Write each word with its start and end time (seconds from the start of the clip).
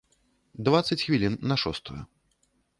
Дваццаць 0.69 0.97
хвілін 1.05 1.37
на 1.53 1.61
шостую. 1.67 2.01